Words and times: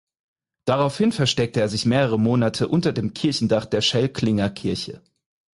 Daraufhin 0.65 1.11
versteckte 1.11 1.59
er 1.61 1.69
sich 1.69 1.85
mehrere 1.85 2.17
Monate 2.19 2.67
unter 2.67 2.91
dem 2.91 3.13
Kirchendach 3.13 3.65
der 3.67 3.81
Schelklinger 3.81 4.49
Kirche. 4.49 5.03